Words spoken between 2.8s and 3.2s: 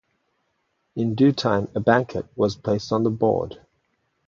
on the